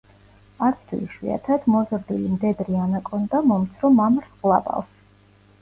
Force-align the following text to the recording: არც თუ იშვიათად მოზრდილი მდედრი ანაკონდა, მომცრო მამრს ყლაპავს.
არც 0.67 0.79
თუ 0.91 0.97
იშვიათად 1.07 1.67
მოზრდილი 1.73 2.31
მდედრი 2.37 2.79
ანაკონდა, 2.87 3.45
მომცრო 3.53 3.93
მამრს 3.99 4.35
ყლაპავს. 4.41 4.99